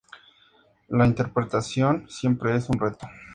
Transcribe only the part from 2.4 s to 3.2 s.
es un reto.